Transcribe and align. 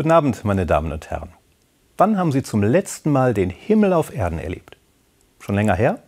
Guten 0.00 0.12
Abend, 0.12 0.46
meine 0.46 0.64
Damen 0.64 0.92
und 0.92 1.10
Herren. 1.10 1.28
Wann 1.98 2.16
haben 2.16 2.32
Sie 2.32 2.42
zum 2.42 2.62
letzten 2.62 3.12
Mal 3.12 3.34
den 3.34 3.50
Himmel 3.50 3.92
auf 3.92 4.14
Erden 4.14 4.38
erlebt? 4.38 4.78
Schon 5.40 5.54
länger 5.54 5.74
her? 5.74 6.02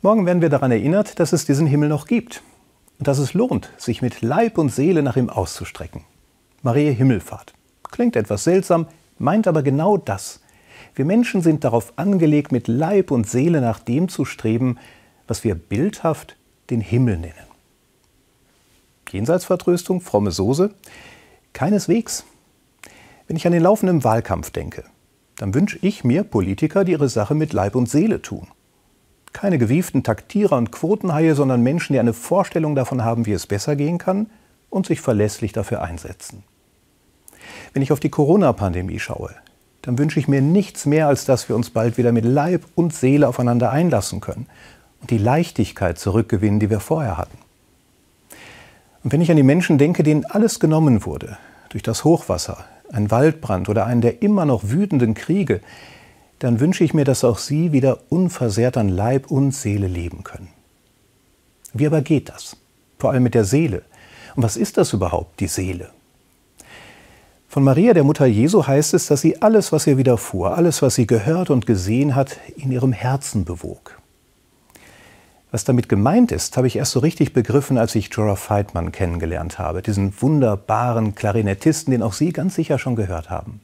Morgen 0.00 0.24
werden 0.24 0.40
wir 0.40 0.48
daran 0.48 0.70
erinnert, 0.70 1.20
dass 1.20 1.34
es 1.34 1.44
diesen 1.44 1.66
Himmel 1.66 1.90
noch 1.90 2.06
gibt 2.06 2.42
und 2.98 3.06
dass 3.06 3.18
es 3.18 3.34
lohnt, 3.34 3.70
sich 3.76 4.00
mit 4.00 4.22
Leib 4.22 4.56
und 4.56 4.70
Seele 4.70 5.02
nach 5.02 5.18
ihm 5.18 5.28
auszustrecken. 5.28 6.06
Maria 6.62 6.92
Himmelfahrt. 6.92 7.52
Klingt 7.90 8.16
etwas 8.16 8.44
seltsam, 8.44 8.86
meint 9.18 9.46
aber 9.48 9.62
genau 9.62 9.98
das. 9.98 10.40
Wir 10.94 11.04
Menschen 11.04 11.42
sind 11.42 11.62
darauf 11.62 11.92
angelegt, 11.96 12.52
mit 12.52 12.68
Leib 12.68 13.10
und 13.10 13.28
Seele 13.28 13.60
nach 13.60 13.80
dem 13.80 14.08
zu 14.08 14.24
streben, 14.24 14.78
was 15.28 15.44
wir 15.44 15.56
bildhaft 15.56 16.36
den 16.70 16.80
Himmel 16.80 17.18
nennen. 17.18 17.34
Jenseitsvertröstung, 19.10 20.00
fromme 20.00 20.30
Soße? 20.30 20.70
Keineswegs. 21.52 22.24
Wenn 23.26 23.36
ich 23.36 23.46
an 23.46 23.52
den 23.52 23.62
laufenden 23.62 24.04
Wahlkampf 24.04 24.50
denke, 24.50 24.84
dann 25.36 25.54
wünsche 25.54 25.78
ich 25.80 26.04
mir 26.04 26.24
Politiker, 26.24 26.84
die 26.84 26.92
ihre 26.92 27.08
Sache 27.08 27.34
mit 27.34 27.52
Leib 27.52 27.74
und 27.74 27.88
Seele 27.88 28.22
tun. 28.22 28.48
Keine 29.32 29.58
gewieften 29.58 30.02
Taktierer 30.02 30.56
und 30.56 30.70
Quotenhaie, 30.70 31.34
sondern 31.34 31.62
Menschen, 31.62 31.94
die 31.94 31.98
eine 31.98 32.12
Vorstellung 32.12 32.74
davon 32.74 33.02
haben, 33.02 33.26
wie 33.26 33.32
es 33.32 33.46
besser 33.46 33.76
gehen 33.76 33.98
kann 33.98 34.30
und 34.70 34.86
sich 34.86 35.00
verlässlich 35.00 35.52
dafür 35.52 35.82
einsetzen. 35.82 36.44
Wenn 37.72 37.82
ich 37.82 37.92
auf 37.92 38.00
die 38.00 38.10
Corona-Pandemie 38.10 39.00
schaue, 39.00 39.34
dann 39.82 39.98
wünsche 39.98 40.20
ich 40.20 40.28
mir 40.28 40.40
nichts 40.40 40.86
mehr, 40.86 41.08
als 41.08 41.24
dass 41.24 41.48
wir 41.48 41.56
uns 41.56 41.70
bald 41.70 41.98
wieder 41.98 42.12
mit 42.12 42.24
Leib 42.24 42.64
und 42.74 42.94
Seele 42.94 43.28
aufeinander 43.28 43.70
einlassen 43.70 44.20
können 44.20 44.46
und 45.00 45.10
die 45.10 45.18
Leichtigkeit 45.18 45.98
zurückgewinnen, 45.98 46.60
die 46.60 46.70
wir 46.70 46.80
vorher 46.80 47.18
hatten. 47.18 47.38
Und 49.02 49.12
wenn 49.12 49.20
ich 49.20 49.30
an 49.30 49.36
die 49.36 49.42
Menschen 49.42 49.76
denke, 49.76 50.02
denen 50.02 50.24
alles 50.24 50.60
genommen 50.60 51.04
wurde, 51.04 51.36
durch 51.68 51.82
das 51.82 52.04
Hochwasser, 52.04 52.64
ein 52.94 53.10
Waldbrand 53.10 53.68
oder 53.68 53.86
einen 53.86 54.00
der 54.00 54.22
immer 54.22 54.44
noch 54.44 54.62
wütenden 54.64 55.14
Kriege, 55.14 55.60
dann 56.38 56.60
wünsche 56.60 56.84
ich 56.84 56.94
mir, 56.94 57.04
dass 57.04 57.24
auch 57.24 57.38
sie 57.38 57.72
wieder 57.72 57.98
unversehrt 58.08 58.76
an 58.76 58.88
Leib 58.88 59.30
und 59.30 59.52
Seele 59.52 59.86
leben 59.86 60.24
können. 60.24 60.48
Wie 61.72 61.86
aber 61.86 62.02
geht 62.02 62.28
das? 62.28 62.56
Vor 62.98 63.10
allem 63.10 63.22
mit 63.22 63.34
der 63.34 63.44
Seele. 63.44 63.82
Und 64.36 64.42
was 64.42 64.56
ist 64.56 64.76
das 64.76 64.92
überhaupt, 64.92 65.40
die 65.40 65.46
Seele? 65.46 65.90
Von 67.48 67.62
Maria, 67.62 67.94
der 67.94 68.04
Mutter 68.04 68.26
Jesu, 68.26 68.66
heißt 68.66 68.94
es, 68.94 69.06
dass 69.06 69.20
sie 69.20 69.40
alles, 69.40 69.70
was 69.70 69.86
ihr 69.86 69.96
widerfuhr, 69.96 70.56
alles, 70.56 70.82
was 70.82 70.96
sie 70.96 71.06
gehört 71.06 71.50
und 71.50 71.66
gesehen 71.66 72.16
hat, 72.16 72.38
in 72.56 72.72
ihrem 72.72 72.92
Herzen 72.92 73.44
bewog. 73.44 74.00
Was 75.54 75.62
damit 75.62 75.88
gemeint 75.88 76.32
ist, 76.32 76.56
habe 76.56 76.66
ich 76.66 76.74
erst 76.74 76.90
so 76.90 76.98
richtig 76.98 77.32
begriffen, 77.32 77.78
als 77.78 77.94
ich 77.94 78.12
Jorah 78.12 78.34
Feitmann 78.34 78.90
kennengelernt 78.90 79.60
habe, 79.60 79.82
diesen 79.82 80.12
wunderbaren 80.20 81.14
Klarinettisten, 81.14 81.92
den 81.92 82.02
auch 82.02 82.12
Sie 82.12 82.32
ganz 82.32 82.56
sicher 82.56 82.76
schon 82.76 82.96
gehört 82.96 83.30
haben. 83.30 83.60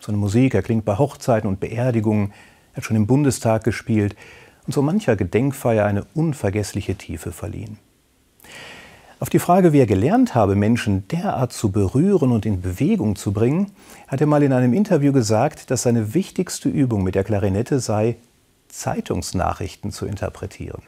Seine 0.00 0.18
Musik 0.18 0.54
erklingt 0.54 0.84
bei 0.84 0.98
Hochzeiten 0.98 1.48
und 1.48 1.60
Beerdigungen, 1.60 2.32
er 2.72 2.78
hat 2.78 2.84
schon 2.84 2.96
im 2.96 3.06
Bundestag 3.06 3.62
gespielt 3.62 4.16
und 4.66 4.72
so 4.72 4.82
mancher 4.82 5.14
Gedenkfeier 5.14 5.86
eine 5.86 6.04
unvergessliche 6.14 6.96
Tiefe 6.96 7.30
verliehen. 7.30 7.78
Auf 9.20 9.30
die 9.30 9.38
Frage, 9.38 9.72
wie 9.72 9.78
er 9.78 9.86
gelernt 9.86 10.34
habe, 10.34 10.56
Menschen 10.56 11.06
derart 11.06 11.52
zu 11.52 11.70
berühren 11.70 12.32
und 12.32 12.44
in 12.44 12.60
Bewegung 12.60 13.14
zu 13.14 13.32
bringen, 13.32 13.70
hat 14.08 14.20
er 14.20 14.26
mal 14.26 14.42
in 14.42 14.52
einem 14.52 14.74
Interview 14.74 15.12
gesagt, 15.12 15.70
dass 15.70 15.82
seine 15.82 16.12
wichtigste 16.12 16.68
Übung 16.68 17.04
mit 17.04 17.14
der 17.14 17.22
Klarinette 17.22 17.78
sei, 17.78 18.16
Zeitungsnachrichten 18.66 19.92
zu 19.92 20.06
interpretieren. 20.06 20.82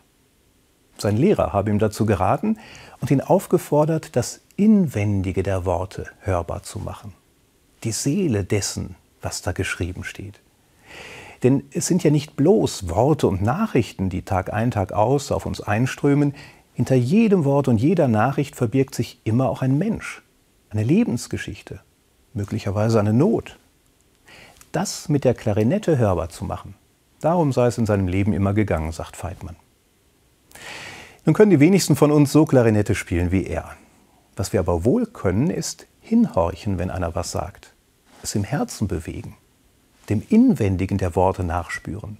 Sein 0.98 1.16
Lehrer 1.16 1.52
habe 1.52 1.70
ihm 1.70 1.78
dazu 1.78 2.06
geraten 2.06 2.58
und 3.00 3.10
ihn 3.10 3.20
aufgefordert, 3.20 4.14
das 4.16 4.40
Inwendige 4.56 5.42
der 5.42 5.64
Worte 5.64 6.06
hörbar 6.20 6.62
zu 6.62 6.78
machen. 6.78 7.14
Die 7.84 7.92
Seele 7.92 8.44
dessen, 8.44 8.94
was 9.20 9.42
da 9.42 9.52
geschrieben 9.52 10.04
steht. 10.04 10.40
Denn 11.42 11.64
es 11.72 11.86
sind 11.86 12.04
ja 12.04 12.10
nicht 12.10 12.36
bloß 12.36 12.88
Worte 12.88 13.26
und 13.26 13.42
Nachrichten, 13.42 14.10
die 14.10 14.22
Tag 14.22 14.52
ein, 14.52 14.70
Tag 14.70 14.92
aus 14.92 15.32
auf 15.32 15.46
uns 15.46 15.60
einströmen. 15.60 16.34
Hinter 16.74 16.94
jedem 16.94 17.44
Wort 17.44 17.68
und 17.68 17.78
jeder 17.78 18.08
Nachricht 18.08 18.54
verbirgt 18.54 18.94
sich 18.94 19.20
immer 19.24 19.48
auch 19.48 19.62
ein 19.62 19.76
Mensch, 19.76 20.22
eine 20.70 20.84
Lebensgeschichte, 20.84 21.80
möglicherweise 22.32 23.00
eine 23.00 23.12
Not. 23.12 23.58
Das 24.70 25.08
mit 25.08 25.24
der 25.24 25.34
Klarinette 25.34 25.98
hörbar 25.98 26.28
zu 26.28 26.44
machen, 26.44 26.74
darum 27.20 27.52
sei 27.52 27.66
es 27.66 27.76
in 27.76 27.86
seinem 27.86 28.08
Leben 28.08 28.32
immer 28.32 28.54
gegangen, 28.54 28.92
sagt 28.92 29.16
Feitmann. 29.16 29.56
Nun 31.24 31.34
können 31.34 31.50
die 31.50 31.60
wenigsten 31.60 31.94
von 31.94 32.10
uns 32.10 32.32
so 32.32 32.44
Klarinette 32.44 32.94
spielen 32.94 33.30
wie 33.30 33.46
er. 33.46 33.70
Was 34.34 34.52
wir 34.52 34.60
aber 34.60 34.84
wohl 34.84 35.06
können, 35.06 35.50
ist 35.50 35.86
hinhorchen, 36.00 36.78
wenn 36.78 36.90
einer 36.90 37.14
was 37.14 37.30
sagt, 37.30 37.72
es 38.22 38.34
im 38.34 38.42
Herzen 38.42 38.88
bewegen, 38.88 39.36
dem 40.08 40.22
Inwendigen 40.28 40.98
der 40.98 41.14
Worte 41.14 41.44
nachspüren. 41.44 42.16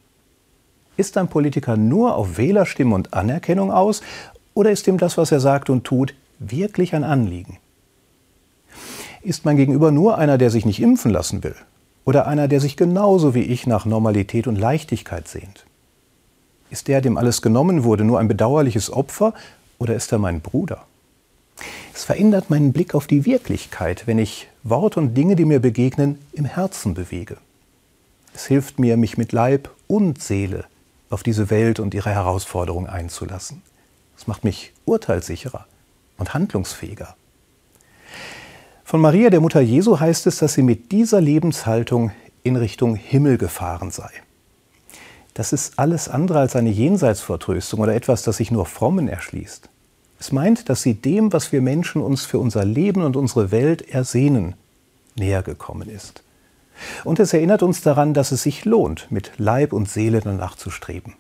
Ist 0.97 1.17
ein 1.17 1.29
Politiker 1.29 1.77
nur 1.77 2.15
auf 2.15 2.37
Wählerstimme 2.37 2.95
und 2.95 3.13
Anerkennung 3.13 3.73
aus 3.73 4.03
oder 4.55 4.71
ist 4.71 4.87
ihm 4.87 4.99
das, 4.99 5.19
was 5.19 5.33
er 5.33 5.41
sagt 5.41 5.69
und 5.69 5.85
tut, 5.85 6.15
wirklich 6.39 6.95
ein 6.95 7.03
Anliegen? 7.03 7.59
Ist 9.23 9.45
mein 9.45 9.57
Gegenüber 9.57 9.91
nur 9.91 10.19
einer, 10.19 10.39
der 10.39 10.51
sich 10.51 10.65
nicht 10.65 10.81
impfen 10.81 11.11
lassen 11.11 11.43
will 11.43 11.57
oder 12.05 12.27
einer, 12.27 12.47
der 12.47 12.61
sich 12.61 12.77
genauso 12.77 13.35
wie 13.35 13.43
ich 13.43 13.67
nach 13.67 13.85
Normalität 13.85 14.47
und 14.47 14.57
Leichtigkeit 14.57 15.27
sehnt? 15.27 15.65
Ist 16.73 16.89
der, 16.89 17.03
dem 17.03 17.19
alles 17.19 17.43
genommen 17.43 17.85
wurde, 17.85 18.03
nur 18.03 18.19
ein 18.19 18.29
bedauerliches 18.29 18.91
Opfer 18.91 19.35
oder 19.77 19.95
ist 19.95 20.11
er 20.11 20.19
mein 20.19 20.41
Bruder? 20.41 20.87
Es 21.93 22.05
verändert 22.05 22.49
meinen 22.49 22.73
Blick 22.73 22.95
auf 22.95 23.07
die 23.07 23.27
Wirklichkeit, 23.27 24.07
wenn 24.07 24.19
ich 24.19 24.49
Worte 24.63 24.99
und 24.99 25.13
Dinge, 25.13 25.37
die 25.37 25.45
mir 25.45 25.61
begegnen, 25.61 26.19
im 26.33 26.47
Herzen 26.47 26.95
bewege. 26.95 27.37
Es 28.35 28.47
hilft 28.47 28.79
mir, 28.79 28.97
mich 28.97 29.19
mit 29.19 29.33
Leib 29.33 29.69
und 29.87 30.23
Seele 30.23 30.65
auf 31.11 31.23
diese 31.23 31.51
Welt 31.51 31.79
und 31.79 31.93
ihre 31.93 32.09
Herausforderungen 32.09 32.89
einzulassen. 32.89 33.61
Es 34.17 34.27
macht 34.27 34.43
mich 34.43 34.73
urteilssicherer 34.87 35.67
und 36.17 36.33
handlungsfähiger. 36.33 37.17
Von 38.83 39.03
Maria, 39.03 39.29
der 39.29 39.43
Mutter 39.43 39.61
Jesu, 39.61 40.01
heißt 40.01 40.27
es, 40.27 40.39
dass 40.39 40.55
sie 40.55 40.63
mit 40.63 40.91
dieser 40.91 41.21
Lebenshaltung 41.21 42.13
in 42.43 42.57
Richtung 42.57 42.95
Himmel 42.95 43.37
gefahren 43.37 43.91
sei 43.91 44.11
das 45.35 45.53
ist 45.53 45.79
alles 45.79 46.09
andere 46.09 46.41
als 46.41 46.57
eine 46.57 46.71
Jenseitsvertröstung 46.71 47.81
oder 47.81 47.95
etwas, 47.95 48.23
das 48.23 48.37
sich 48.37 48.51
nur 48.51 48.67
Frommen 48.67 49.09
erschließt. 49.09 49.69
Es 50.19 50.31
meint, 50.31 50.69
dass 50.69 50.83
sie 50.83 50.95
dem, 50.95 51.33
was 51.33 51.53
wir 51.53 51.63
Menschen 51.63 52.03
uns 52.03 52.25
für 52.25 52.39
unser 52.39 52.65
Leben 52.65 53.03
und 53.03 53.17
unsere 53.17 53.51
Welt 53.51 53.83
ersehnen, 53.83 54.55
näher 55.17 55.43
gekommen 55.43 55.89
ist. 55.89 56.23
Und 57.05 57.19
es 57.19 57.33
erinnert 57.33 57.63
uns 57.63 57.81
daran, 57.83 58.15
dass 58.15 58.33
es 58.33 58.43
sich 58.43 58.65
lohnt, 58.65 59.11
mit 59.11 59.33
Leib 59.39 59.73
und 59.73 59.89
Seele 59.89 60.21
danach 60.21 60.57
zu 60.57 60.71
streben. 60.71 61.15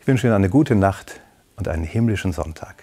Ich 0.00 0.06
wünsche 0.06 0.26
Ihnen 0.26 0.34
eine 0.34 0.50
gute 0.50 0.74
Nacht 0.74 1.20
und 1.56 1.68
einen 1.68 1.84
himmlischen 1.84 2.32
Sonntag. 2.32 2.82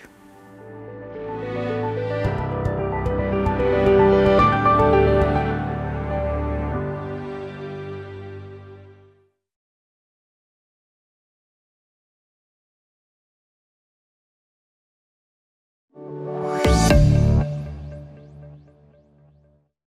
Bye. 16.09 16.48